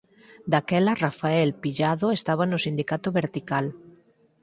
Daquela 0.51 0.93
Rafael 1.05 1.49
Pillado 1.63 2.07
estaba 2.19 2.43
no 2.47 2.57
Sindicato 2.65 3.07
Vertical. 3.19 3.65